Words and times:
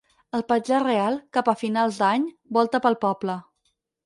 El 0.37 0.43
patge 0.51 0.79
real, 0.83 1.19
cap 1.37 1.51
a 1.53 1.55
finals 1.59 2.01
d'any, 2.05 2.27
volta 2.59 2.83
pel 2.87 2.99
poble. 3.05 3.39